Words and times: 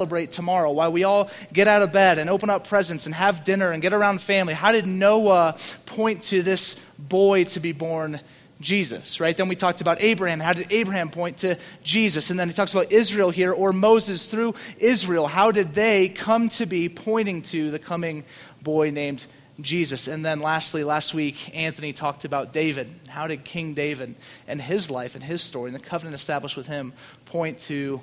celebrate 0.00 0.32
tomorrow, 0.32 0.70
why 0.70 0.88
we 0.88 1.04
all 1.04 1.28
get 1.52 1.68
out 1.68 1.82
of 1.82 1.92
bed 1.92 2.16
and 2.16 2.30
open 2.30 2.48
up 2.48 2.66
presents 2.66 3.04
and 3.04 3.14
have 3.14 3.44
dinner 3.44 3.70
and 3.70 3.82
get 3.82 3.92
around 3.92 4.18
family. 4.18 4.54
How 4.54 4.72
did 4.72 4.86
Noah 4.86 5.58
point 5.84 6.22
to 6.30 6.40
this 6.40 6.76
boy 6.98 7.44
to 7.44 7.60
be 7.60 7.72
born? 7.72 8.18
Jesus, 8.62 9.20
right? 9.20 9.34
Then 9.34 9.48
we 9.48 9.56
talked 9.56 9.80
about 9.80 10.02
Abraham. 10.02 10.38
How 10.38 10.52
did 10.52 10.70
Abraham 10.70 11.10
point 11.10 11.38
to 11.38 11.56
Jesus? 11.82 12.28
And 12.30 12.38
then 12.38 12.48
he 12.48 12.54
talks 12.54 12.72
about 12.72 12.92
Israel 12.92 13.30
here, 13.30 13.52
or 13.52 13.72
Moses 13.72 14.26
through 14.26 14.54
Israel. 14.78 15.26
How 15.26 15.50
did 15.50 15.72
they 15.72 16.10
come 16.10 16.50
to 16.50 16.66
be 16.66 16.90
pointing 16.90 17.40
to 17.42 17.70
the 17.70 17.78
coming 17.78 18.24
boy 18.62 18.90
named 18.90 19.26
Jesus. 19.62 20.08
And 20.08 20.24
then 20.24 20.40
lastly, 20.40 20.84
last 20.84 21.14
week, 21.14 21.54
Anthony 21.56 21.92
talked 21.92 22.24
about 22.24 22.52
David. 22.52 22.88
How 23.08 23.26
did 23.26 23.44
King 23.44 23.74
David 23.74 24.14
and 24.46 24.60
his 24.60 24.90
life 24.90 25.14
and 25.14 25.24
his 25.24 25.42
story 25.42 25.68
and 25.68 25.74
the 25.74 25.84
covenant 25.84 26.14
established 26.14 26.56
with 26.56 26.66
him 26.66 26.92
point 27.26 27.58
to 27.60 28.00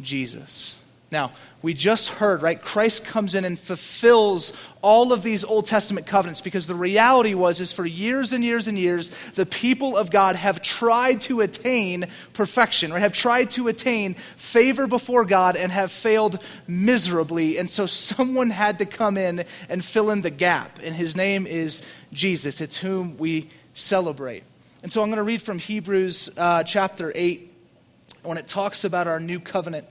Jesus? 0.00 0.76
Now, 1.14 1.30
we 1.62 1.74
just 1.74 2.08
heard, 2.08 2.42
right? 2.42 2.60
Christ 2.60 3.04
comes 3.04 3.36
in 3.36 3.44
and 3.44 3.56
fulfills 3.56 4.52
all 4.82 5.12
of 5.12 5.22
these 5.22 5.44
Old 5.44 5.64
Testament 5.64 6.08
covenants 6.08 6.40
because 6.40 6.66
the 6.66 6.74
reality 6.74 7.34
was 7.34 7.60
is 7.60 7.70
for 7.70 7.86
years 7.86 8.32
and 8.32 8.42
years 8.42 8.66
and 8.66 8.76
years 8.76 9.12
the 9.36 9.46
people 9.46 9.96
of 9.96 10.10
God 10.10 10.34
have 10.34 10.60
tried 10.60 11.20
to 11.22 11.40
attain 11.40 12.08
perfection, 12.32 12.92
right? 12.92 13.00
Have 13.00 13.12
tried 13.12 13.50
to 13.50 13.68
attain 13.68 14.16
favor 14.36 14.88
before 14.88 15.24
God 15.24 15.56
and 15.56 15.70
have 15.70 15.92
failed 15.92 16.42
miserably. 16.66 17.58
And 17.58 17.70
so 17.70 17.86
someone 17.86 18.50
had 18.50 18.80
to 18.80 18.84
come 18.84 19.16
in 19.16 19.44
and 19.68 19.84
fill 19.84 20.10
in 20.10 20.20
the 20.20 20.30
gap. 20.30 20.80
And 20.82 20.96
his 20.96 21.14
name 21.14 21.46
is 21.46 21.80
Jesus. 22.12 22.60
It's 22.60 22.76
whom 22.76 23.18
we 23.18 23.50
celebrate. 23.72 24.42
And 24.82 24.92
so 24.92 25.00
I'm 25.00 25.10
going 25.10 25.18
to 25.18 25.22
read 25.22 25.42
from 25.42 25.60
Hebrews 25.60 26.30
uh, 26.36 26.64
chapter 26.64 27.12
8 27.14 27.52
when 28.24 28.36
it 28.36 28.48
talks 28.48 28.82
about 28.82 29.06
our 29.06 29.20
new 29.20 29.38
covenant. 29.38 29.86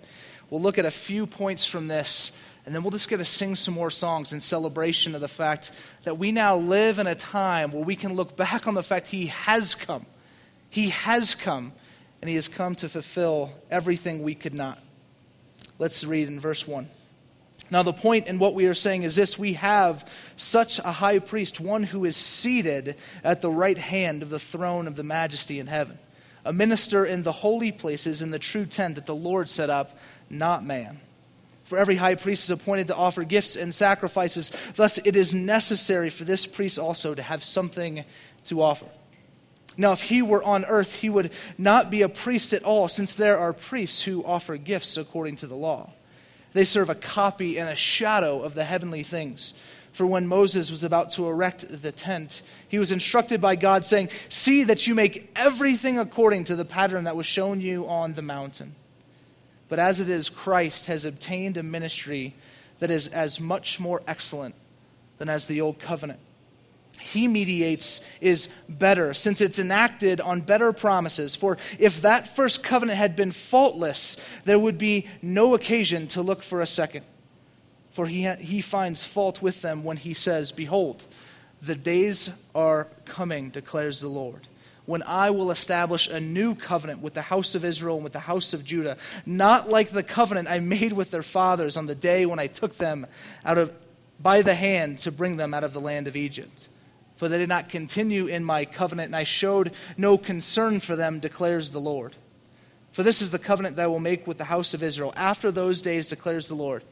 We'll 0.50 0.62
look 0.62 0.78
at 0.78 0.86
a 0.86 0.92
few 0.92 1.26
points 1.26 1.66
from 1.66 1.88
this, 1.88 2.32
and 2.66 2.74
then 2.74 2.84
we'll 2.84 2.92
just 2.92 3.10
get 3.10 3.18
to 3.18 3.26
sing 3.26 3.56
some 3.56 3.74
more 3.74 3.90
songs 3.90 4.34
in 4.34 4.40
celebration 4.40 5.16
of 5.16 5.22
the 5.22 5.28
fact 5.28 5.72
that 6.04 6.18
we 6.18 6.32
now 6.32 6.58
live 6.58 7.00
in 7.00 7.08
a 7.08 7.16
time 7.16 7.72
where 7.72 7.84
we 7.84 7.96
can 7.96 8.14
look 8.14 8.36
back 8.38 8.68
on 8.68 8.74
the 8.74 8.84
fact 8.84 9.08
He 9.08 9.28
has 9.28 9.76
come. 9.76 10.06
He 10.70 10.90
has 10.90 11.36
come, 11.36 11.74
and 12.22 12.30
He 12.30 12.36
has 12.36 12.48
come 12.48 12.76
to 12.76 12.90
fulfill 12.90 13.52
everything 13.70 14.24
we 14.24 14.36
could 14.36 14.54
not. 14.54 14.80
Let's 15.80 16.04
read 16.04 16.28
in 16.28 16.40
verse 16.40 16.68
1. 16.68 16.88
Now, 17.72 17.82
the 17.82 17.94
point 17.94 18.28
in 18.28 18.40
what 18.40 18.54
we 18.54 18.66
are 18.66 18.74
saying 18.74 19.04
is 19.04 19.16
this 19.16 19.40
we 19.40 19.54
have 19.54 20.08
such 20.38 20.80
a 20.80 20.92
high 20.92 21.20
priest, 21.20 21.60
one 21.60 21.84
who 21.84 22.06
is 22.06 22.16
seated 22.16 22.96
at 23.24 23.42
the 23.42 23.50
right 23.50 23.78
hand 23.78 24.22
of 24.22 24.30
the 24.30 24.40
throne 24.40 24.88
of 24.88 24.96
the 24.96 25.04
majesty 25.04 25.60
in 25.60 25.68
heaven, 25.68 25.98
a 26.46 26.54
minister 26.54 27.06
in 27.06 27.24
the 27.24 27.32
holy 27.32 27.72
places 27.72 28.22
in 28.22 28.32
the 28.32 28.40
true 28.40 28.66
tent 28.66 28.96
that 28.96 29.06
the 29.06 29.16
Lord 29.16 29.50
set 29.50 29.70
up 29.70 29.98
not 30.30 30.66
man. 30.66 31.00
For 31.66 31.78
every 31.78 31.96
high 31.96 32.16
priest 32.16 32.44
is 32.44 32.52
appointed 32.52 32.88
to 32.88 32.96
offer 32.96 33.24
gifts 33.24 33.56
and 33.56 33.74
sacrifices. 33.74 34.52
Thus, 34.76 34.98
it 34.98 35.16
is 35.16 35.34
necessary 35.34 36.10
for 36.10 36.24
this 36.24 36.46
priest 36.46 36.78
also 36.78 37.16
to 37.16 37.24
have 37.24 37.44
something 37.44 38.04
to 38.46 38.62
offer. 38.62 38.88
Now, 39.78 39.92
if 39.94 40.02
he 40.04 40.22
were 40.22 40.44
on 40.44 40.66
earth, 40.66 40.94
he 40.94 41.10
would 41.10 41.32
not 41.58 41.90
be 41.90 42.02
a 42.02 42.10
priest 42.10 42.54
at 42.54 42.64
all, 42.64 42.88
since 42.88 43.16
there 43.16 43.40
are 43.40 43.54
priests 43.54 44.04
who 44.04 44.24
offer 44.24 44.58
gifts 44.58 44.98
according 44.98 45.38
to 45.38 45.48
the 45.48 45.56
law. 45.56 45.92
They 46.52 46.66
serve 46.66 46.90
a 46.90 46.96
copy 46.96 47.58
and 47.58 47.68
a 47.68 47.76
shadow 47.76 48.44
of 48.44 48.54
the 48.54 48.66
heavenly 48.66 49.02
things. 49.02 49.54
For 49.94 50.08
when 50.08 50.28
Moses 50.28 50.72
was 50.72 50.84
about 50.84 51.12
to 51.12 51.28
erect 51.28 51.82
the 51.82 51.92
tent, 51.92 52.42
he 52.68 52.80
was 52.80 52.92
instructed 52.92 53.40
by 53.40 53.56
God, 53.56 53.86
saying, 53.86 54.10
See 54.28 54.64
that 54.64 54.88
you 54.88 54.96
make 54.96 55.32
everything 55.36 56.00
according 56.00 56.46
to 56.46 56.56
the 56.56 56.66
pattern 56.66 57.04
that 57.04 57.16
was 57.16 57.28
shown 57.28 57.62
you 57.62 57.88
on 57.88 58.14
the 58.14 58.24
mountain. 58.24 58.76
But 59.70 59.80
as 59.80 60.00
it 60.00 60.10
is, 60.10 60.30
Christ 60.30 60.88
has 60.88 61.06
obtained 61.06 61.58
a 61.58 61.64
ministry 61.64 62.34
that 62.80 62.90
is 62.90 63.08
as 63.08 63.40
much 63.40 63.80
more 63.80 64.02
excellent 64.08 64.56
than 65.20 65.30
as 65.30 65.46
the 65.46 65.62
old 65.62 65.80
covenant. 65.80 66.20
He 67.00 67.28
mediates 67.28 68.02
is 68.20 68.50
better, 68.68 69.14
since 69.14 69.42
it's 69.42 69.60
enacted 69.60 70.22
on 70.22 70.42
better 70.42 70.74
promises. 70.74 71.36
For 71.36 71.58
if 71.78 72.02
that 72.02 72.36
first 72.36 72.64
covenant 72.64 72.98
had 72.98 73.16
been 73.16 73.32
faultless, 73.32 74.18
there 74.46 74.60
would 74.60 74.78
be 74.78 75.08
no 75.22 75.54
occasion 75.54 76.08
to 76.10 76.22
look 76.22 76.44
for 76.44 76.62
a 76.62 76.68
second. 76.68 77.06
For 77.94 78.08
he, 78.08 78.24
ha- 78.24 78.36
he 78.36 78.62
finds 78.62 79.04
fault 79.04 79.42
with 79.42 79.62
them 79.62 79.84
when 79.84 79.98
he 79.98 80.14
says, 80.14 80.52
Behold, 80.52 81.06
the 81.62 81.76
days 81.76 82.30
are 82.54 82.88
coming, 83.06 83.50
declares 83.50 84.02
the 84.02 84.10
Lord 84.10 84.48
when 84.86 85.04
I 85.04 85.30
will 85.30 85.52
establish 85.52 86.08
a 86.08 86.20
new 86.20 86.56
covenant 86.56 87.02
with 87.02 87.14
the 87.14 87.22
house 87.22 87.56
of 87.56 87.64
Israel 87.64 87.96
and 87.96 88.04
with 88.04 88.14
the 88.14 88.20
house 88.20 88.54
of 88.54 88.66
Judah, 88.66 88.98
not 89.26 89.70
like 89.70 89.92
the 89.92 90.04
covenant 90.04 90.50
I 90.50 90.60
made 90.60 90.94
with 90.94 91.12
their 91.12 91.24
fathers 91.24 91.78
on 91.78 91.86
the 91.86 91.96
day 91.96 92.26
when 92.26 92.40
I 92.40 92.48
took 92.48 92.76
them 92.78 93.08
out 93.46 93.58
of 93.58 93.74
by 94.20 94.42
the 94.42 94.56
hand 94.56 95.00
to 95.00 95.12
bring 95.12 95.38
them 95.38 95.54
out 95.54 95.64
of 95.64 95.74
the 95.74 95.82
land 95.82 96.08
of 96.08 96.16
Egypt. 96.16 96.70
For 97.18 97.28
they 97.28 97.38
did 97.38 97.50
not 97.50 97.70
continue 97.70 98.28
in 98.28 98.44
my 98.44 98.66
covenant, 98.66 99.08
and 99.08 99.16
I 99.16 99.24
showed 99.24 99.74
no 99.98 100.18
concern 100.18 100.80
for 100.80 100.96
them, 100.96 101.20
declares 101.20 101.72
the 101.72 101.80
Lord. 101.80 102.16
For 102.92 103.04
this 103.04 103.22
is 103.22 103.32
the 103.32 103.40
covenant 103.40 103.76
that 103.76 103.84
I 103.84 103.88
will 103.88 104.00
make 104.00 104.28
with 104.28 104.38
the 104.38 104.46
house 104.46 104.74
of 104.74 104.84
Israel. 104.84 105.14
After 105.16 105.52
those 105.52 105.82
days, 105.82 106.08
declares 106.08 106.48
the 106.48 106.56
Lord, 106.56 106.84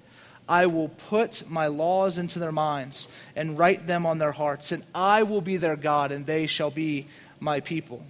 I 0.51 0.66
will 0.66 0.89
put 0.89 1.50
my 1.50 1.67
laws 1.67 2.17
into 2.17 2.38
their 2.38 2.51
minds 2.51 3.07
and 3.38 3.57
write 3.57 3.88
them 3.88 4.06
on 4.06 4.17
their 4.17 4.34
hearts, 4.34 4.73
and 4.73 4.84
I 4.94 5.23
will 5.23 5.39
be 5.39 5.56
their 5.56 5.78
God, 5.78 6.12
and 6.12 6.25
they 6.25 6.45
shall 6.45 6.69
be 6.69 7.07
my 7.39 7.62
people. 7.62 8.03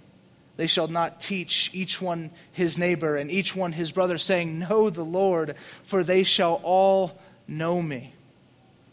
They 0.56 0.66
shall 0.66 0.88
not 0.88 1.20
teach 1.20 1.70
each 1.72 2.02
one 2.02 2.32
his 2.50 2.76
neighbor 2.76 3.16
and 3.16 3.30
each 3.30 3.54
one 3.54 3.70
his 3.70 3.92
brother, 3.92 4.18
saying, 4.18 4.58
Know 4.58 4.90
the 4.90 5.04
Lord, 5.04 5.54
for 5.84 6.02
they 6.02 6.24
shall 6.24 6.54
all 6.64 7.16
know 7.46 7.80
me. 7.80 8.12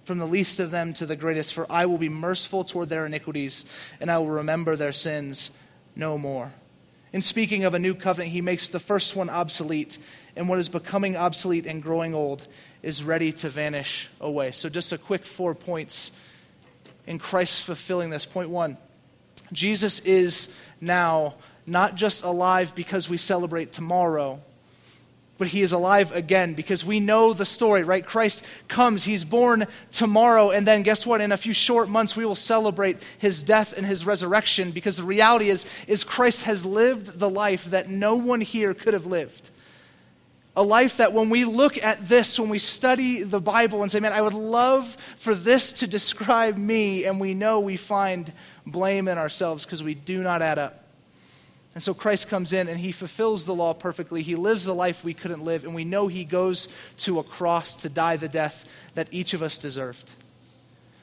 From 0.05 0.19
the 0.19 0.27
least 0.27 0.59
of 0.59 0.69
them 0.69 0.93
to 0.93 1.07
the 1.07 1.15
greatest, 1.15 1.55
for 1.55 1.65
I 1.71 1.87
will 1.87 1.97
be 1.97 2.07
merciful 2.07 2.63
toward 2.63 2.89
their 2.89 3.07
iniquities, 3.07 3.65
and 3.99 4.11
I 4.11 4.19
will 4.19 4.29
remember 4.29 4.75
their 4.75 4.93
sins 4.93 5.49
no 5.95 6.19
more. 6.19 6.53
In 7.11 7.21
speaking 7.21 7.63
of 7.63 7.73
a 7.73 7.79
new 7.79 7.95
covenant, 7.95 8.31
he 8.31 8.41
makes 8.41 8.69
the 8.69 8.79
first 8.79 9.15
one 9.15 9.29
obsolete, 9.29 9.97
and 10.35 10.47
what 10.47 10.59
is 10.59 10.69
becoming 10.69 11.17
obsolete 11.17 11.65
and 11.65 11.81
growing 11.81 12.13
old 12.13 12.45
is 12.83 13.03
ready 13.03 13.31
to 13.33 13.49
vanish 13.49 14.09
away. 14.21 14.51
So, 14.51 14.69
just 14.69 14.91
a 14.91 14.97
quick 14.97 15.25
four 15.25 15.55
points 15.55 16.11
in 17.07 17.17
Christ 17.17 17.63
fulfilling 17.63 18.11
this. 18.11 18.25
Point 18.25 18.49
one 18.49 18.77
Jesus 19.51 19.99
is 19.99 20.49
now 20.79 21.35
not 21.65 21.95
just 21.95 22.23
alive 22.23 22.75
because 22.75 23.09
we 23.09 23.17
celebrate 23.17 23.71
tomorrow, 23.71 24.41
but 25.39 25.47
he 25.47 25.61
is 25.61 25.71
alive 25.71 26.11
again 26.11 26.53
because 26.53 26.85
we 26.85 26.99
know 26.99 27.33
the 27.33 27.45
story, 27.45 27.81
right? 27.83 28.05
Christ 28.05 28.43
comes, 28.67 29.05
he's 29.05 29.23
born 29.23 29.65
tomorrow, 29.89 30.51
and 30.51 30.67
then 30.67 30.83
guess 30.83 31.05
what? 31.05 31.21
In 31.21 31.31
a 31.31 31.37
few 31.37 31.53
short 31.53 31.87
months, 31.87 32.15
we 32.15 32.25
will 32.25 32.35
celebrate 32.35 32.97
his 33.17 33.41
death 33.41 33.73
and 33.75 33.85
his 33.85 34.05
resurrection 34.05 34.71
because 34.71 34.97
the 34.97 35.03
reality 35.03 35.49
is, 35.49 35.65
is 35.87 36.03
Christ 36.03 36.43
has 36.43 36.65
lived 36.65 37.19
the 37.19 37.29
life 37.29 37.65
that 37.65 37.89
no 37.89 38.17
one 38.17 38.41
here 38.41 38.73
could 38.73 38.93
have 38.93 39.05
lived. 39.05 39.49
A 40.57 40.63
life 40.63 40.97
that 40.97 41.13
when 41.13 41.29
we 41.29 41.45
look 41.45 41.81
at 41.81 42.09
this, 42.09 42.37
when 42.37 42.49
we 42.49 42.59
study 42.59 43.23
the 43.23 43.39
Bible 43.39 43.81
and 43.81 43.89
say, 43.89 44.01
man, 44.01 44.11
I 44.11 44.21
would 44.21 44.33
love 44.33 44.97
for 45.15 45.33
this 45.33 45.71
to 45.73 45.87
describe 45.87 46.57
me, 46.57 47.05
and 47.05 47.17
we 47.17 47.33
know 47.33 47.61
we 47.61 47.77
find 47.77 48.33
blame 48.67 49.07
in 49.07 49.17
ourselves 49.17 49.63
because 49.63 49.81
we 49.81 49.93
do 49.93 50.21
not 50.21 50.41
add 50.41 50.59
up. 50.59 50.78
And 51.75 51.83
so 51.83 51.93
Christ 51.93 52.27
comes 52.27 52.51
in 52.51 52.67
and 52.67 52.79
he 52.79 52.91
fulfills 52.91 53.45
the 53.45 53.53
law 53.53 53.73
perfectly. 53.73 54.21
He 54.21 54.35
lives 54.35 54.65
the 54.65 54.73
life 54.73 55.03
we 55.03 55.13
couldn't 55.13 55.43
live, 55.43 55.63
and 55.63 55.75
we 55.75 55.85
know 55.85 56.07
he 56.07 56.25
goes 56.25 56.67
to 56.97 57.19
a 57.19 57.23
cross 57.23 57.75
to 57.77 57.89
die 57.89 58.17
the 58.17 58.27
death 58.27 58.65
that 58.95 59.07
each 59.11 59.33
of 59.33 59.43
us 59.43 59.57
deserved. 59.57 60.11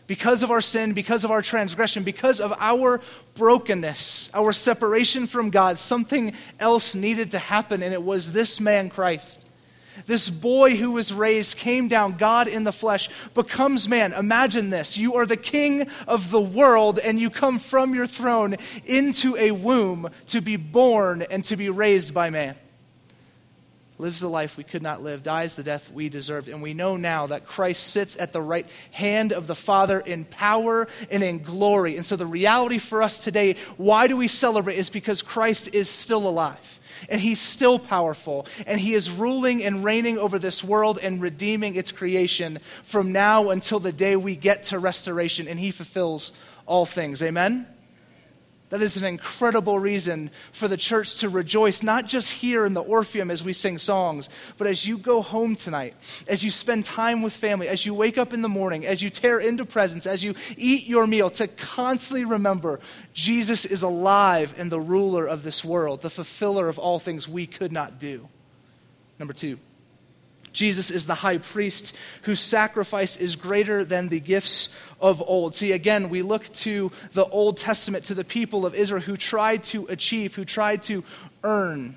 Because 0.06 0.42
of 0.42 0.50
our 0.50 0.60
sin, 0.60 0.92
because 0.92 1.24
of 1.24 1.30
our 1.30 1.42
transgression, 1.42 2.04
because 2.04 2.40
of 2.40 2.52
our 2.60 3.00
brokenness, 3.34 4.30
our 4.34 4.52
separation 4.52 5.26
from 5.26 5.50
God, 5.50 5.78
something 5.78 6.32
else 6.60 6.94
needed 6.94 7.32
to 7.32 7.38
happen, 7.38 7.82
and 7.82 7.92
it 7.92 8.02
was 8.02 8.32
this 8.32 8.60
man, 8.60 8.88
Christ. 8.88 9.44
This 10.04 10.28
boy 10.28 10.76
who 10.76 10.92
was 10.92 11.12
raised 11.12 11.56
came 11.56 11.88
down, 11.88 12.16
God 12.16 12.48
in 12.48 12.64
the 12.64 12.72
flesh, 12.72 13.08
becomes 13.34 13.88
man. 13.88 14.12
Imagine 14.12 14.70
this. 14.70 14.98
You 14.98 15.14
are 15.14 15.26
the 15.26 15.36
king 15.36 15.88
of 16.06 16.30
the 16.30 16.40
world, 16.40 16.98
and 16.98 17.18
you 17.18 17.30
come 17.30 17.58
from 17.58 17.94
your 17.94 18.06
throne 18.06 18.56
into 18.84 19.36
a 19.36 19.52
womb 19.52 20.10
to 20.26 20.40
be 20.40 20.56
born 20.56 21.22
and 21.22 21.44
to 21.46 21.56
be 21.56 21.70
raised 21.70 22.12
by 22.12 22.30
man. 22.30 22.56
Lives 23.98 24.20
the 24.20 24.28
life 24.28 24.58
we 24.58 24.64
could 24.64 24.82
not 24.82 25.02
live, 25.02 25.22
dies 25.22 25.56
the 25.56 25.62
death 25.62 25.90
we 25.90 26.10
deserved. 26.10 26.48
And 26.48 26.60
we 26.60 26.74
know 26.74 26.96
now 26.96 27.28
that 27.28 27.46
Christ 27.46 27.86
sits 27.86 28.16
at 28.18 28.32
the 28.32 28.42
right 28.42 28.66
hand 28.90 29.32
of 29.32 29.46
the 29.46 29.54
Father 29.54 30.00
in 30.00 30.26
power 30.26 30.86
and 31.10 31.22
in 31.22 31.42
glory. 31.42 31.96
And 31.96 32.04
so 32.04 32.14
the 32.14 32.26
reality 32.26 32.78
for 32.78 33.02
us 33.02 33.24
today, 33.24 33.56
why 33.78 34.06
do 34.06 34.16
we 34.16 34.28
celebrate, 34.28 34.76
is 34.76 34.90
because 34.90 35.22
Christ 35.22 35.74
is 35.74 35.88
still 35.88 36.28
alive 36.28 36.80
and 37.08 37.20
he's 37.20 37.40
still 37.40 37.78
powerful, 37.78 38.46
and 38.66 38.80
he 38.80 38.94
is 38.94 39.10
ruling 39.10 39.62
and 39.62 39.84
reigning 39.84 40.18
over 40.18 40.38
this 40.38 40.64
world 40.64 40.98
and 41.00 41.20
redeeming 41.20 41.76
its 41.76 41.92
creation 41.92 42.58
from 42.84 43.12
now 43.12 43.50
until 43.50 43.78
the 43.78 43.92
day 43.92 44.16
we 44.16 44.34
get 44.34 44.62
to 44.62 44.78
restoration, 44.78 45.46
and 45.46 45.60
he 45.60 45.70
fulfills 45.70 46.32
all 46.64 46.86
things. 46.86 47.22
Amen? 47.22 47.66
That 48.70 48.82
is 48.82 48.96
an 48.96 49.04
incredible 49.04 49.78
reason 49.78 50.30
for 50.50 50.66
the 50.66 50.76
church 50.76 51.16
to 51.20 51.28
rejoice, 51.28 51.84
not 51.84 52.06
just 52.06 52.32
here 52.32 52.66
in 52.66 52.74
the 52.74 52.82
Orpheum 52.82 53.30
as 53.30 53.44
we 53.44 53.52
sing 53.52 53.78
songs, 53.78 54.28
but 54.58 54.66
as 54.66 54.84
you 54.84 54.98
go 54.98 55.22
home 55.22 55.54
tonight, 55.54 55.94
as 56.26 56.42
you 56.42 56.50
spend 56.50 56.84
time 56.84 57.22
with 57.22 57.32
family, 57.32 57.68
as 57.68 57.86
you 57.86 57.94
wake 57.94 58.18
up 58.18 58.32
in 58.32 58.42
the 58.42 58.48
morning, 58.48 58.84
as 58.84 59.02
you 59.02 59.10
tear 59.10 59.38
into 59.38 59.64
presents, 59.64 60.04
as 60.04 60.24
you 60.24 60.34
eat 60.56 60.86
your 60.86 61.06
meal, 61.06 61.30
to 61.30 61.46
constantly 61.46 62.24
remember 62.24 62.80
Jesus 63.12 63.64
is 63.66 63.82
alive 63.82 64.52
and 64.58 64.70
the 64.70 64.80
ruler 64.80 65.26
of 65.26 65.44
this 65.44 65.64
world, 65.64 66.02
the 66.02 66.10
fulfiller 66.10 66.68
of 66.68 66.76
all 66.76 66.98
things 66.98 67.28
we 67.28 67.46
could 67.46 67.70
not 67.70 68.00
do. 68.00 68.28
Number 69.20 69.32
two, 69.32 69.58
Jesus 70.56 70.90
is 70.90 71.06
the 71.06 71.14
high 71.14 71.36
priest 71.36 71.92
whose 72.22 72.40
sacrifice 72.40 73.18
is 73.18 73.36
greater 73.36 73.84
than 73.84 74.08
the 74.08 74.20
gifts 74.20 74.70
of 75.02 75.22
old. 75.22 75.54
See, 75.54 75.72
again, 75.72 76.08
we 76.08 76.22
look 76.22 76.50
to 76.54 76.90
the 77.12 77.26
Old 77.26 77.58
Testament, 77.58 78.06
to 78.06 78.14
the 78.14 78.24
people 78.24 78.64
of 78.64 78.74
Israel 78.74 79.02
who 79.02 79.18
tried 79.18 79.64
to 79.64 79.86
achieve, 79.88 80.34
who 80.34 80.46
tried 80.46 80.82
to 80.84 81.04
earn. 81.44 81.94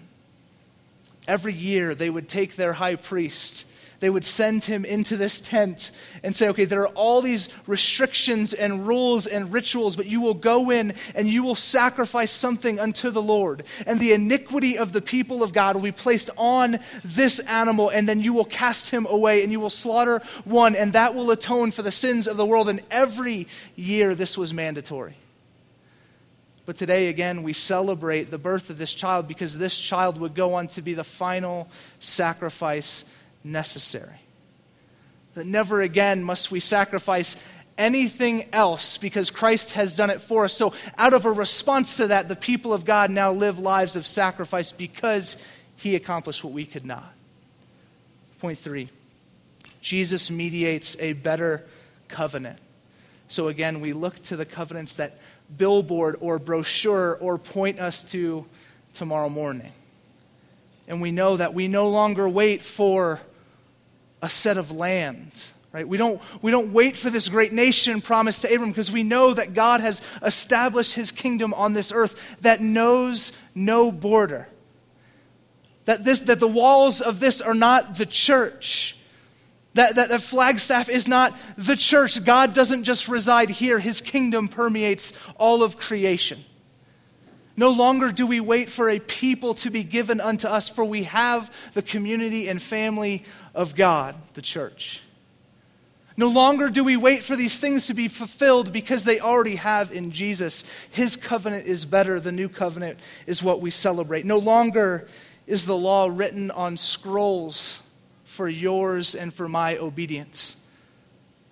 Every 1.25 1.53
year 1.53 1.95
they 1.95 2.09
would 2.09 2.27
take 2.27 2.57
their 2.57 2.73
high 2.73 2.97
priest 2.97 3.65
they 3.99 4.09
would 4.09 4.25
send 4.25 4.63
him 4.63 4.85
into 4.85 5.17
this 5.17 5.41
tent 5.41 5.91
and 6.23 6.35
say, 6.35 6.49
okay, 6.49 6.65
there 6.65 6.81
are 6.81 6.87
all 6.89 7.21
these 7.21 7.49
restrictions 7.67 8.53
and 8.53 8.87
rules 8.87 9.27
and 9.27 9.51
rituals, 9.51 9.95
but 9.95 10.05
you 10.05 10.21
will 10.21 10.33
go 10.33 10.69
in 10.69 10.93
and 11.15 11.27
you 11.27 11.43
will 11.43 11.55
sacrifice 11.55 12.31
something 12.31 12.79
unto 12.79 13.09
the 13.09 13.21
Lord. 13.21 13.63
And 13.85 13.99
the 13.99 14.13
iniquity 14.13 14.77
of 14.77 14.93
the 14.93 15.01
people 15.01 15.43
of 15.43 15.53
God 15.53 15.75
will 15.75 15.83
be 15.83 15.91
placed 15.91 16.29
on 16.37 16.79
this 17.03 17.39
animal, 17.39 17.89
and 17.89 18.07
then 18.07 18.21
you 18.21 18.33
will 18.33 18.45
cast 18.45 18.89
him 18.89 19.05
away 19.09 19.43
and 19.43 19.51
you 19.51 19.59
will 19.59 19.69
slaughter 19.69 20.21
one, 20.45 20.75
and 20.75 20.93
that 20.93 21.15
will 21.15 21.31
atone 21.31 21.71
for 21.71 21.81
the 21.81 21.91
sins 21.91 22.27
of 22.27 22.37
the 22.37 22.45
world. 22.45 22.69
And 22.69 22.81
every 22.89 23.47
year 23.75 24.15
this 24.15 24.37
was 24.37 24.53
mandatory. 24.53 25.15
But 26.65 26.77
today, 26.77 27.07
again, 27.07 27.41
we 27.41 27.53
celebrate 27.53 28.29
the 28.29 28.37
birth 28.37 28.69
of 28.69 28.77
this 28.77 28.93
child 28.93 29.27
because 29.27 29.57
this 29.57 29.75
child 29.75 30.19
would 30.19 30.35
go 30.35 30.53
on 30.53 30.67
to 30.69 30.83
be 30.83 30.93
the 30.93 31.03
final 31.03 31.67
sacrifice 31.99 33.05
necessary. 33.49 34.21
That 35.35 35.45
never 35.45 35.81
again 35.81 36.23
must 36.23 36.51
we 36.51 36.59
sacrifice 36.59 37.35
anything 37.77 38.45
else 38.51 38.97
because 38.97 39.31
Christ 39.31 39.71
has 39.71 39.95
done 39.95 40.09
it 40.09 40.21
for 40.21 40.45
us. 40.45 40.53
So, 40.53 40.73
out 40.97 41.13
of 41.13 41.25
a 41.25 41.31
response 41.31 41.97
to 41.97 42.07
that, 42.07 42.27
the 42.27 42.35
people 42.35 42.73
of 42.73 42.85
God 42.85 43.09
now 43.09 43.31
live 43.31 43.57
lives 43.57 43.95
of 43.95 44.05
sacrifice 44.05 44.71
because 44.71 45.37
he 45.77 45.95
accomplished 45.95 46.43
what 46.43 46.53
we 46.53 46.65
could 46.65 46.85
not. 46.85 47.13
Point 48.39 48.59
three 48.59 48.89
Jesus 49.81 50.29
mediates 50.29 50.97
a 50.99 51.13
better 51.13 51.65
covenant. 52.09 52.59
So, 53.29 53.47
again, 53.47 53.79
we 53.79 53.93
look 53.93 54.21
to 54.23 54.35
the 54.35 54.45
covenants 54.45 54.95
that 54.95 55.17
billboard 55.57 56.17
or 56.19 56.37
brochure 56.37 57.17
or 57.19 57.37
point 57.37 57.79
us 57.79 58.03
to 58.05 58.45
tomorrow 58.93 59.29
morning. 59.29 59.71
And 60.87 61.01
we 61.01 61.11
know 61.11 61.37
that 61.37 61.53
we 61.53 61.67
no 61.67 61.89
longer 61.89 62.27
wait 62.27 62.63
for 62.63 63.21
a 64.21 64.29
set 64.29 64.57
of 64.57 64.71
land. 64.71 65.43
Right? 65.71 65.87
We, 65.87 65.97
don't, 65.97 66.19
we 66.41 66.49
don't 66.49 66.73
wait 66.73 66.97
for 66.97 67.11
this 67.11 67.29
great 67.29 67.53
nation 67.53 68.01
promised 68.01 68.41
to 68.41 68.53
Abram 68.53 68.71
because 68.71 68.91
we 68.91 69.03
know 69.03 69.33
that 69.35 69.53
God 69.53 69.81
has 69.81 70.01
established 70.23 70.95
his 70.95 71.11
kingdom 71.11 71.53
on 71.53 71.73
this 71.73 71.91
earth 71.91 72.19
that 72.41 72.59
knows 72.59 73.31
no 73.53 73.91
border. 73.91 74.47
That, 75.85 76.03
this, 76.03 76.21
that 76.21 76.39
the 76.39 76.47
walls 76.47 77.01
of 77.01 77.19
this 77.19 77.39
are 77.39 77.53
not 77.53 77.95
the 77.95 78.07
church. 78.07 78.97
That, 79.75 79.95
that, 79.95 80.09
that 80.09 80.21
Flagstaff 80.21 80.89
is 80.89 81.07
not 81.07 81.37
the 81.55 81.75
church. 81.75 82.23
God 82.23 82.53
doesn't 82.53 82.83
just 82.83 83.07
reside 83.07 83.51
here, 83.51 83.79
his 83.79 84.01
kingdom 84.01 84.47
permeates 84.47 85.13
all 85.37 85.61
of 85.61 85.77
creation. 85.77 86.43
No 87.59 87.71
longer 87.71 88.13
do 88.13 88.25
we 88.25 88.39
wait 88.39 88.69
for 88.69 88.89
a 88.89 88.99
people 88.99 89.53
to 89.55 89.69
be 89.69 89.83
given 89.83 90.21
unto 90.21 90.47
us, 90.47 90.69
for 90.69 90.85
we 90.85 91.03
have 91.03 91.53
the 91.73 91.81
community 91.81 92.47
and 92.47 92.61
family 92.61 93.25
of 93.53 93.75
God, 93.75 94.15
the 94.33 94.41
church. 94.41 95.01
No 96.15 96.29
longer 96.29 96.69
do 96.69 96.85
we 96.85 96.95
wait 96.95 97.21
for 97.21 97.35
these 97.35 97.59
things 97.59 97.87
to 97.87 97.93
be 97.93 98.07
fulfilled 98.07 98.71
because 98.71 99.03
they 99.03 99.19
already 99.19 99.57
have 99.57 99.91
in 99.91 100.11
Jesus. 100.11 100.63
His 100.89 101.17
covenant 101.17 101.67
is 101.67 101.83
better. 101.83 102.21
The 102.21 102.31
new 102.31 102.47
covenant 102.47 102.97
is 103.27 103.43
what 103.43 103.59
we 103.59 103.71
celebrate. 103.71 104.23
No 104.23 104.37
longer 104.37 105.09
is 105.45 105.65
the 105.65 105.75
law 105.75 106.07
written 106.09 106.51
on 106.51 106.77
scrolls 106.77 107.81
for 108.23 108.47
yours 108.47 109.15
and 109.15 109.33
for 109.33 109.49
my 109.49 109.75
obedience, 109.75 110.55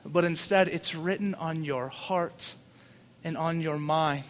but 0.06 0.24
instead 0.24 0.70
it's 0.70 0.96
written 0.96 1.36
on 1.36 1.66
your 1.66 1.90
heart 1.90 2.56
and 3.26 3.36
on 3.36 3.60
your 3.60 3.78
mind 3.78 4.24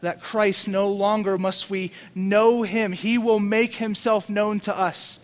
that 0.00 0.22
Christ 0.22 0.68
no 0.68 0.90
longer 0.90 1.38
must 1.38 1.70
we 1.70 1.92
know 2.14 2.62
him. 2.62 2.92
He 2.92 3.18
will 3.18 3.40
make 3.40 3.74
himself 3.74 4.28
known 4.28 4.60
to 4.60 4.76
us. 4.76 5.20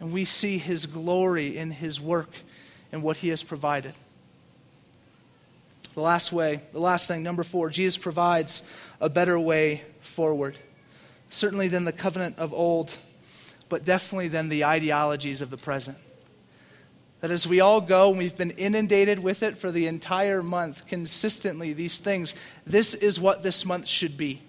And 0.00 0.12
we 0.12 0.24
see 0.24 0.58
his 0.58 0.86
glory 0.86 1.56
in 1.56 1.70
his 1.70 2.00
work 2.00 2.30
and 2.92 3.02
what 3.02 3.18
he 3.18 3.28
has 3.28 3.42
provided. 3.42 3.94
The 5.94 6.00
last 6.00 6.32
way, 6.32 6.60
the 6.72 6.80
last 6.80 7.06
thing, 7.06 7.22
number 7.22 7.44
four, 7.44 7.70
Jesus 7.70 7.96
provides 7.96 8.62
a 9.00 9.08
better 9.08 9.38
way 9.38 9.82
forward. 10.00 10.58
Certainly 11.30 11.68
than 11.68 11.84
the 11.84 11.92
covenant 11.92 12.38
of 12.38 12.52
old, 12.52 12.96
but 13.68 13.84
definitely 13.84 14.28
than 14.28 14.48
the 14.48 14.64
ideologies 14.64 15.40
of 15.40 15.50
the 15.50 15.56
present. 15.56 15.98
That 17.24 17.30
as 17.30 17.46
we 17.46 17.60
all 17.60 17.80
go, 17.80 18.10
and 18.10 18.18
we've 18.18 18.36
been 18.36 18.50
inundated 18.50 19.18
with 19.18 19.42
it 19.42 19.56
for 19.56 19.72
the 19.72 19.86
entire 19.86 20.42
month, 20.42 20.86
consistently, 20.86 21.72
these 21.72 21.98
things, 21.98 22.34
this 22.66 22.92
is 22.92 23.18
what 23.18 23.42
this 23.42 23.64
month 23.64 23.88
should 23.88 24.18
be. 24.18 24.42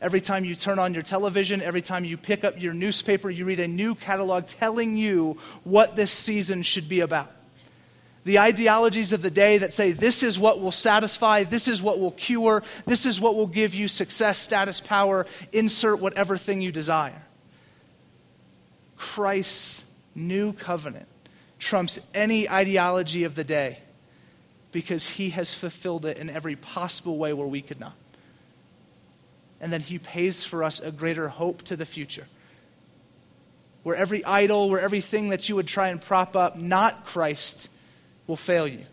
Every 0.00 0.22
time 0.22 0.42
you 0.42 0.54
turn 0.54 0.78
on 0.78 0.94
your 0.94 1.02
television, 1.02 1.60
every 1.60 1.82
time 1.82 2.06
you 2.06 2.16
pick 2.16 2.42
up 2.42 2.58
your 2.58 2.72
newspaper, 2.72 3.28
you 3.28 3.44
read 3.44 3.60
a 3.60 3.68
new 3.68 3.94
catalog 3.94 4.46
telling 4.46 4.96
you 4.96 5.36
what 5.62 5.94
this 5.94 6.10
season 6.10 6.62
should 6.62 6.88
be 6.88 7.00
about. 7.00 7.30
The 8.24 8.38
ideologies 8.38 9.12
of 9.12 9.20
the 9.20 9.30
day 9.30 9.58
that 9.58 9.74
say 9.74 9.92
this 9.92 10.22
is 10.22 10.38
what 10.38 10.58
will 10.58 10.72
satisfy, 10.72 11.44
this 11.44 11.68
is 11.68 11.82
what 11.82 12.00
will 12.00 12.12
cure, 12.12 12.62
this 12.86 13.04
is 13.04 13.20
what 13.20 13.34
will 13.34 13.46
give 13.46 13.74
you 13.74 13.88
success, 13.88 14.38
status, 14.38 14.80
power, 14.80 15.26
insert 15.52 16.00
whatever 16.00 16.38
thing 16.38 16.62
you 16.62 16.72
desire. 16.72 17.22
Christ's 18.96 19.84
new 20.14 20.54
covenant 20.54 21.08
trumps 21.58 21.98
any 22.14 22.48
ideology 22.48 23.24
of 23.24 23.34
the 23.34 23.44
day 23.44 23.78
because 24.72 25.08
he 25.08 25.30
has 25.30 25.54
fulfilled 25.54 26.04
it 26.04 26.18
in 26.18 26.28
every 26.28 26.56
possible 26.56 27.16
way 27.16 27.32
where 27.32 27.46
we 27.46 27.62
could 27.62 27.80
not. 27.80 27.94
And 29.60 29.72
then 29.72 29.80
he 29.80 29.98
pays 29.98 30.44
for 30.44 30.62
us 30.62 30.80
a 30.80 30.90
greater 30.90 31.28
hope 31.28 31.62
to 31.62 31.76
the 31.76 31.86
future. 31.86 32.26
Where 33.82 33.96
every 33.96 34.24
idol, 34.24 34.68
where 34.68 34.80
everything 34.80 35.30
that 35.30 35.48
you 35.48 35.56
would 35.56 35.66
try 35.66 35.88
and 35.88 36.00
prop 36.00 36.36
up, 36.36 36.60
not 36.60 37.06
Christ, 37.06 37.70
will 38.26 38.36
fail 38.36 38.66
you. 38.66 38.84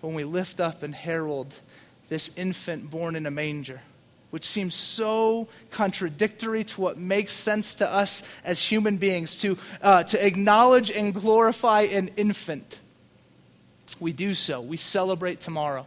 When 0.00 0.14
we 0.14 0.24
lift 0.24 0.58
up 0.58 0.82
and 0.82 0.94
herald 0.94 1.54
this 2.08 2.30
infant 2.36 2.90
born 2.90 3.14
in 3.14 3.26
a 3.26 3.30
manger 3.30 3.82
which 4.32 4.46
seems 4.46 4.74
so 4.74 5.46
contradictory 5.70 6.64
to 6.64 6.80
what 6.80 6.96
makes 6.96 7.34
sense 7.34 7.74
to 7.74 7.86
us 7.86 8.22
as 8.44 8.58
human 8.58 8.96
beings, 8.96 9.38
to, 9.42 9.58
uh, 9.82 10.02
to 10.02 10.26
acknowledge 10.26 10.90
and 10.90 11.12
glorify 11.12 11.82
an 11.82 12.08
infant. 12.16 12.80
We 14.00 14.14
do 14.14 14.32
so. 14.32 14.62
We 14.62 14.78
celebrate 14.78 15.40
tomorrow. 15.40 15.84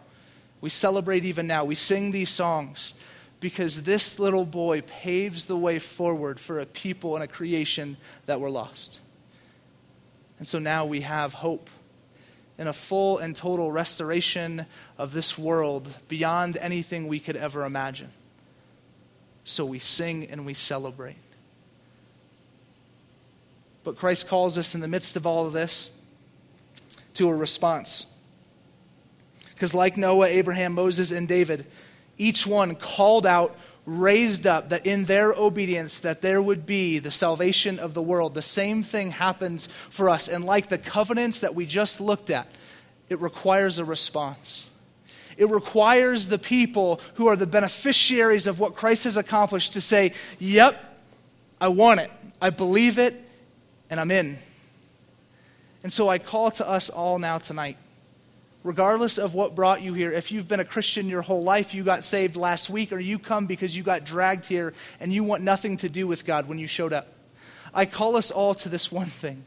We 0.62 0.70
celebrate 0.70 1.26
even 1.26 1.48
now. 1.48 1.66
We 1.66 1.74
sing 1.74 2.12
these 2.12 2.30
songs 2.30 2.94
because 3.40 3.82
this 3.82 4.20
little 4.20 4.46
boy 4.46 4.82
paves 4.82 5.48
the 5.48 5.58
way 5.58 5.80
forward 5.80 6.40
for 6.40 6.60
a 6.60 6.68
people 6.68 7.16
and 7.16 7.24
a 7.24 7.28
creation 7.28 7.98
that 8.28 8.40
were 8.40 8.52
lost. 8.52 9.00
And 10.38 10.48
so 10.48 10.60
now 10.60 10.86
we 10.86 11.02
have 11.02 11.34
hope 11.34 11.68
in 12.60 12.68
a 12.68 12.74
full 12.74 13.18
and 13.18 13.36
total 13.36 13.72
restoration 13.72 14.68
of 15.00 15.14
this 15.14 15.36
world 15.36 15.92
beyond 16.08 16.58
anything 16.62 17.08
we 17.08 17.20
could 17.20 17.36
ever 17.36 17.66
imagine. 17.66 18.12
So 19.46 19.64
we 19.64 19.80
sing 19.80 20.28
and 20.30 20.46
we 20.46 20.54
celebrate. 20.54 21.16
But 23.84 23.96
Christ 23.96 24.28
calls 24.28 24.58
us 24.58 24.74
in 24.74 24.82
the 24.82 24.88
midst 24.88 25.16
of 25.16 25.28
all 25.28 25.46
of 25.46 25.54
this 25.54 25.92
to 27.14 27.30
a 27.30 27.34
response. 27.34 28.08
Because, 29.54 29.74
like 29.74 29.96
Noah, 29.96 30.28
Abraham, 30.28 30.74
Moses, 30.74 31.12
and 31.12 31.28
David, 31.28 31.66
each 32.18 32.46
one 32.48 32.76
called 32.76 33.26
out, 33.28 33.56
raised 33.86 34.48
up, 34.48 34.70
that 34.70 34.88
in 34.88 35.06
their 35.06 35.32
obedience, 35.32 36.00
that 36.00 36.24
there 36.24 36.42
would 36.42 36.66
be 36.66 36.98
the 36.98 37.12
salvation 37.12 37.78
of 37.78 37.94
the 37.94 38.02
world. 38.02 38.34
The 38.34 38.42
same 38.42 38.82
thing 38.82 39.12
happens 39.12 39.70
for 39.92 40.10
us. 40.10 40.28
And 40.28 40.44
like 40.44 40.70
the 40.70 40.80
covenants 40.80 41.42
that 41.42 41.54
we 41.54 41.68
just 41.68 42.02
looked 42.02 42.32
at, 42.32 42.48
it 43.08 43.22
requires 43.22 43.78
a 43.78 43.86
response. 43.86 44.68
It 45.38 45.50
requires 45.50 46.28
the 46.28 46.38
people 46.38 47.02
who 47.16 47.28
are 47.28 47.36
the 47.36 47.48
beneficiaries 47.48 48.48
of 48.48 48.60
what 48.60 48.76
Christ 48.76 49.04
has 49.04 49.18
accomplished 49.18 49.74
to 49.74 49.82
say, 49.82 50.14
Yep, 50.40 50.82
I 51.60 51.68
want 51.70 52.00
it, 52.00 52.12
I 52.42 52.50
believe 52.50 53.00
it, 53.00 53.22
and 53.90 54.00
I'm 54.00 54.12
in. 54.12 54.40
And 55.84 55.92
so 55.92 56.10
I 56.10 56.18
call 56.18 56.52
to 56.52 56.68
us 56.68 56.90
all 56.90 57.20
now 57.20 57.38
tonight. 57.38 57.78
Regardless 58.64 59.20
of 59.20 59.36
what 59.36 59.54
brought 59.54 59.84
you 59.84 59.94
here, 59.94 60.12
if 60.12 60.32
you've 60.32 60.48
been 60.48 60.60
a 60.60 60.66
Christian 60.66 61.08
your 61.08 61.22
whole 61.22 61.44
life, 61.44 61.76
you 61.76 61.84
got 61.84 62.04
saved 62.04 62.36
last 62.36 62.68
week, 62.68 62.92
or 62.92 63.00
you 63.00 63.20
come 63.20 63.46
because 63.46 63.78
you 63.78 63.84
got 63.84 64.04
dragged 64.04 64.48
here 64.48 64.74
and 65.00 65.14
you 65.14 65.24
want 65.24 65.44
nothing 65.44 65.78
to 65.78 65.90
do 65.90 66.08
with 66.08 66.26
God 66.26 66.48
when 66.48 66.58
you 66.58 66.66
showed 66.66 66.92
up, 66.92 67.14
I 67.74 67.86
call 67.86 68.16
us 68.16 68.32
all 68.32 68.56
to 68.56 68.70
this 68.70 68.92
one 68.92 69.06
thing 69.06 69.46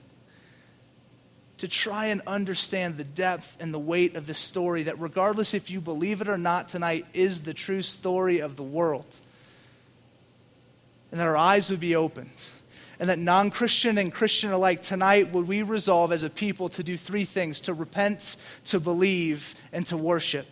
to 1.58 1.68
try 1.68 2.06
and 2.06 2.22
understand 2.26 2.96
the 2.96 3.04
depth 3.04 3.56
and 3.60 3.72
the 3.72 3.78
weight 3.78 4.16
of 4.16 4.26
this 4.26 4.38
story 4.38 4.84
that, 4.84 4.98
regardless 5.00 5.54
if 5.54 5.70
you 5.70 5.80
believe 5.80 6.20
it 6.20 6.28
or 6.28 6.38
not 6.38 6.68
tonight, 6.68 7.06
is 7.14 7.42
the 7.42 7.54
true 7.54 7.82
story 7.82 8.40
of 8.40 8.56
the 8.56 8.62
world. 8.62 9.20
And 11.10 11.20
that 11.20 11.26
our 11.26 11.36
eyes 11.36 11.70
would 11.70 11.80
be 11.80 11.96
opened 11.96 12.30
and 12.98 13.08
that 13.10 13.18
non 13.18 13.50
Christian 13.50 13.98
and 13.98 14.12
Christian 14.12 14.50
alike 14.50 14.82
tonight 14.82 15.32
would 15.32 15.46
we 15.46 15.62
resolve 15.62 16.12
as 16.12 16.22
a 16.22 16.30
people 16.30 16.68
to 16.70 16.82
do 16.82 16.96
three 16.96 17.24
things 17.24 17.60
to 17.62 17.74
repent, 17.74 18.36
to 18.64 18.80
believe, 18.80 19.54
and 19.72 19.86
to 19.88 19.96
worship. 19.96 20.46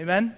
Amen? 0.00 0.34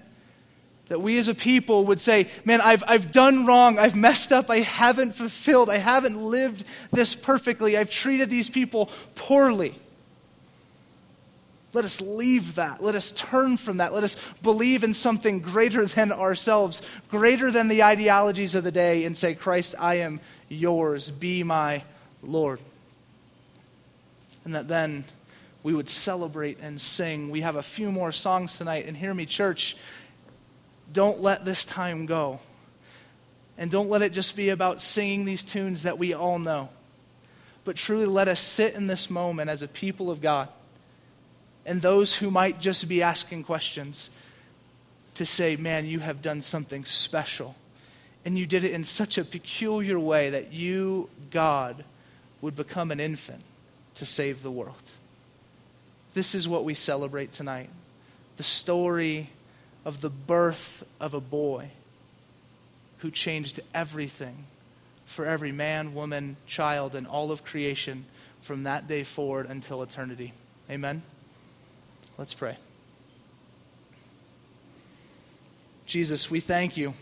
That 0.89 1.01
we 1.01 1.17
as 1.17 1.27
a 1.27 1.35
people 1.35 1.85
would 1.85 1.99
say, 1.99 2.27
Man, 2.45 2.61
I've, 2.61 2.83
I've 2.87 3.11
done 3.11 3.45
wrong. 3.45 3.79
I've 3.79 3.95
messed 3.95 4.31
up. 4.31 4.49
I 4.49 4.59
haven't 4.59 5.15
fulfilled. 5.15 5.69
I 5.69 5.77
haven't 5.77 6.21
lived 6.21 6.65
this 6.91 7.15
perfectly. 7.15 7.77
I've 7.77 7.89
treated 7.89 8.29
these 8.29 8.49
people 8.49 8.89
poorly. 9.15 9.75
Let 11.73 11.85
us 11.85 12.01
leave 12.01 12.55
that. 12.55 12.83
Let 12.83 12.95
us 12.95 13.11
turn 13.11 13.57
from 13.57 13.77
that. 13.77 13.93
Let 13.93 14.03
us 14.03 14.15
believe 14.41 14.83
in 14.83 14.93
something 14.93 15.39
greater 15.39 15.85
than 15.85 16.11
ourselves, 16.11 16.81
greater 17.09 17.51
than 17.51 17.67
the 17.67 17.83
ideologies 17.83 18.55
of 18.55 18.63
the 18.63 18.71
day, 18.71 19.05
and 19.05 19.15
say, 19.15 19.35
Christ, 19.35 19.75
I 19.77 19.95
am 19.95 20.19
yours. 20.47 21.11
Be 21.11 21.43
my 21.43 21.83
Lord. 22.23 22.59
And 24.45 24.55
that 24.55 24.67
then 24.67 25.05
we 25.61 25.73
would 25.75 25.89
celebrate 25.89 26.57
and 26.59 26.81
sing. 26.81 27.29
We 27.29 27.41
have 27.41 27.55
a 27.55 27.63
few 27.63 27.91
more 27.91 28.11
songs 28.11 28.57
tonight. 28.57 28.87
And 28.87 28.97
hear 28.97 29.13
me, 29.13 29.27
church, 29.27 29.77
don't 30.91 31.21
let 31.21 31.45
this 31.45 31.65
time 31.65 32.07
go. 32.07 32.39
And 33.59 33.69
don't 33.69 33.89
let 33.89 34.01
it 34.01 34.11
just 34.11 34.35
be 34.35 34.49
about 34.49 34.81
singing 34.81 35.25
these 35.25 35.43
tunes 35.43 35.83
that 35.83 35.99
we 35.99 36.13
all 36.13 36.39
know. 36.39 36.69
But 37.63 37.75
truly 37.75 38.07
let 38.07 38.27
us 38.27 38.39
sit 38.39 38.73
in 38.73 38.87
this 38.87 39.07
moment 39.07 39.51
as 39.51 39.61
a 39.61 39.67
people 39.67 40.09
of 40.09 40.19
God 40.19 40.49
and 41.69 41.83
those 41.83 42.15
who 42.15 42.31
might 42.31 42.59
just 42.59 42.87
be 42.89 43.03
asking 43.03 43.43
questions 43.43 44.09
to 45.13 45.23
say, 45.23 45.55
Man, 45.55 45.85
you 45.85 45.99
have 45.99 46.19
done 46.19 46.41
something 46.41 46.83
special. 46.83 47.55
And 48.25 48.39
you 48.39 48.47
did 48.47 48.63
it 48.63 48.71
in 48.71 48.83
such 48.83 49.19
a 49.19 49.23
peculiar 49.23 49.99
way 49.99 50.31
that 50.31 50.51
you, 50.51 51.09
God, 51.29 51.83
would 52.41 52.55
become 52.55 52.89
an 52.89 52.99
infant 52.99 53.43
to 53.93 54.05
save 54.05 54.41
the 54.41 54.49
world. 54.49 54.91
This 56.15 56.33
is 56.33 56.47
what 56.47 56.65
we 56.65 56.73
celebrate 56.73 57.31
tonight 57.31 57.69
the 58.37 58.43
story 58.43 59.29
of 59.85 60.01
the 60.01 60.09
birth 60.09 60.83
of 60.99 61.13
a 61.13 61.21
boy 61.21 61.69
who 62.97 63.11
changed 63.11 63.59
everything 63.75 64.45
for 65.05 65.23
every 65.23 65.51
man, 65.51 65.93
woman, 65.93 66.35
child, 66.47 66.95
and 66.95 67.05
all 67.05 67.31
of 67.31 67.43
creation 67.43 68.05
from 68.41 68.63
that 68.63 68.87
day 68.87 69.03
forward 69.03 69.45
until 69.47 69.83
eternity. 69.83 70.33
Amen. 70.67 71.03
Let's 72.19 72.33
pray. 72.33 72.57
Jesus, 75.85 76.29
we 76.29 76.41
thank 76.41 76.75
you. 76.75 76.93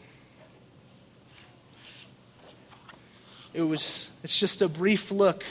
It 3.52 3.64
was 3.64 4.10
it's 4.22 4.38
just 4.38 4.62
a 4.62 4.70
brief 4.70 5.10
look 5.10 5.44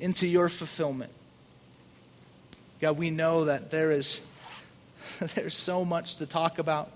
into 0.00 0.26
your 0.26 0.48
fulfillment. 0.48 1.12
God, 2.80 2.96
we 2.96 3.10
know 3.10 3.44
that 3.44 3.70
there 3.70 3.90
is 3.90 4.22
there's 5.34 5.54
so 5.54 5.84
much 5.84 6.16
to 6.16 6.24
talk 6.24 6.58
about, 6.58 6.90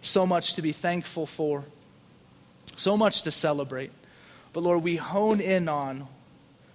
so 0.00 0.26
much 0.26 0.54
to 0.54 0.62
be 0.62 0.72
thankful 0.72 1.26
for, 1.26 1.66
so 2.76 2.96
much 2.96 3.24
to 3.24 3.30
celebrate. 3.30 3.90
But 4.54 4.62
Lord, 4.62 4.82
we 4.82 4.96
hone 4.96 5.42
in 5.42 5.68
on 5.68 6.08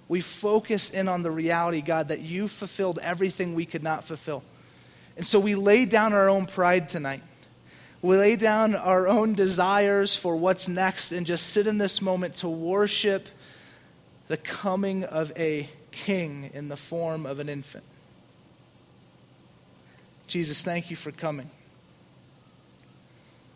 we 0.08 0.22
focus 0.22 0.92
in 0.92 1.08
on 1.08 1.24
the 1.24 1.32
reality, 1.32 1.82
God, 1.82 2.10
that 2.10 2.22
you 2.22 2.48
fulfilled 2.48 3.00
everything 3.02 3.56
we 3.56 3.66
could 3.66 3.84
not 3.84 4.04
fulfill. 4.04 4.44
And 5.18 5.26
so 5.26 5.40
we 5.40 5.56
lay 5.56 5.86
down 5.86 6.14
our 6.14 6.30
own 6.30 6.46
pride 6.46 6.90
tonight. 6.90 7.24
We 8.02 8.18
lay 8.18 8.36
down 8.36 8.76
our 8.76 9.08
own 9.08 9.34
desires 9.34 10.16
for 10.16 10.36
what's 10.36 10.68
next 10.68 11.12
and 11.12 11.26
just 11.26 11.48
sit 11.48 11.66
in 11.66 11.80
this 11.80 12.02
moment 12.02 12.36
to 12.36 12.48
worship 12.48 13.30
the 14.28 14.38
coming 14.38 15.04
of 15.06 15.32
a 15.36 15.70
king 15.92 16.52
in 16.54 16.68
the 16.68 16.78
form 16.78 17.26
of 17.26 17.40
an 17.40 17.50
infant. 17.50 17.84
Jesus, 20.28 20.62
thank 20.62 20.90
you 20.90 20.96
for 20.96 21.12
coming. 21.12 21.50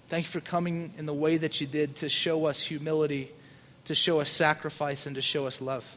Thank 0.08 0.26
you 0.26 0.32
for 0.32 0.40
coming 0.40 0.94
in 0.98 1.06
the 1.06 1.14
way 1.14 1.38
that 1.38 1.62
you 1.62 1.68
did 1.68 1.98
to 1.98 2.10
show 2.10 2.46
us 2.46 2.60
humility, 2.62 3.32
to 3.86 3.94
show 3.94 4.20
us 4.20 4.30
sacrifice, 4.32 5.06
and 5.06 5.16
to 5.16 5.22
show 5.22 5.46
us 5.46 5.62
love. 5.62 5.96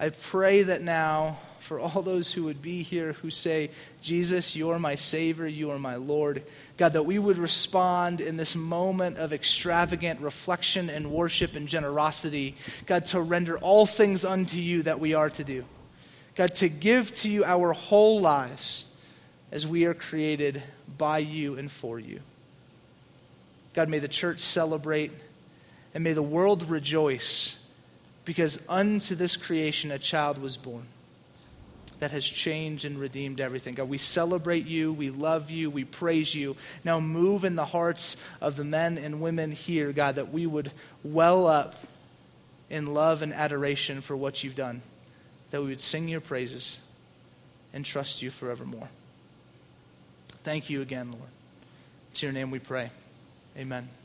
I 0.00 0.08
pray 0.08 0.62
that 0.62 0.80
now, 0.80 1.38
for 1.58 1.78
all 1.78 2.00
those 2.00 2.32
who 2.32 2.44
would 2.44 2.62
be 2.62 2.82
here 2.82 3.12
who 3.12 3.30
say, 3.30 3.70
Jesus, 4.00 4.56
you 4.56 4.70
are 4.70 4.78
my 4.78 4.94
Savior, 4.94 5.46
you 5.46 5.70
are 5.70 5.78
my 5.78 5.96
Lord, 5.96 6.42
God, 6.78 6.94
that 6.94 7.02
we 7.02 7.18
would 7.18 7.36
respond 7.36 8.22
in 8.22 8.38
this 8.38 8.56
moment 8.56 9.18
of 9.18 9.34
extravagant 9.34 10.22
reflection 10.22 10.88
and 10.88 11.10
worship 11.10 11.54
and 11.54 11.68
generosity, 11.68 12.56
God, 12.86 13.04
to 13.06 13.20
render 13.20 13.58
all 13.58 13.84
things 13.84 14.24
unto 14.24 14.56
you 14.56 14.82
that 14.84 14.98
we 14.98 15.12
are 15.12 15.28
to 15.28 15.44
do. 15.44 15.66
God, 16.34 16.54
to 16.56 16.70
give 16.70 17.14
to 17.16 17.28
you 17.28 17.44
our 17.44 17.74
whole 17.74 18.22
lives 18.22 18.86
as 19.52 19.66
we 19.66 19.84
are 19.84 19.92
created 19.92 20.62
by 20.96 21.18
you 21.18 21.58
and 21.58 21.70
for 21.70 21.98
you. 21.98 22.20
God, 23.74 23.90
may 23.90 23.98
the 23.98 24.08
church 24.08 24.40
celebrate 24.40 25.12
and 25.92 26.02
may 26.02 26.14
the 26.14 26.22
world 26.22 26.70
rejoice 26.70 27.56
because 28.24 28.58
unto 28.68 29.14
this 29.14 29.36
creation 29.36 29.90
a 29.90 29.98
child 29.98 30.38
was 30.38 30.56
born 30.56 30.86
that 32.00 32.12
has 32.12 32.24
changed 32.24 32.84
and 32.84 32.98
redeemed 32.98 33.40
everything. 33.40 33.74
God, 33.74 33.88
we 33.88 33.98
celebrate 33.98 34.66
you, 34.66 34.92
we 34.92 35.10
love 35.10 35.50
you, 35.50 35.70
we 35.70 35.84
praise 35.84 36.34
you. 36.34 36.56
Now 36.82 36.98
move 36.98 37.44
in 37.44 37.56
the 37.56 37.64
hearts 37.66 38.16
of 38.40 38.56
the 38.56 38.64
men 38.64 38.98
and 38.98 39.20
women 39.20 39.52
here, 39.52 39.92
God, 39.92 40.16
that 40.16 40.32
we 40.32 40.46
would 40.46 40.72
well 41.04 41.46
up 41.46 41.76
in 42.70 42.86
love 42.86 43.22
and 43.22 43.34
adoration 43.34 44.00
for 44.00 44.16
what 44.16 44.42
you've 44.42 44.54
done, 44.54 44.80
that 45.50 45.60
we 45.60 45.68
would 45.68 45.80
sing 45.80 46.08
your 46.08 46.20
praises 46.20 46.78
and 47.72 47.84
trust 47.84 48.22
you 48.22 48.30
forevermore. 48.30 48.88
Thank 50.42 50.70
you 50.70 50.80
again, 50.80 51.12
Lord. 51.12 51.30
It's 52.10 52.22
your 52.22 52.32
name 52.32 52.50
we 52.50 52.58
pray. 52.58 52.90
Amen. 53.58 53.99